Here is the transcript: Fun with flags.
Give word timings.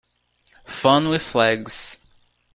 Fun 0.65 1.09
with 1.09 1.21
flags. 1.21 1.97